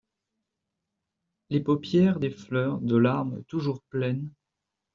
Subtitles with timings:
[1.51, 4.31] Les paupières des fleurs, de larmes toujours pleines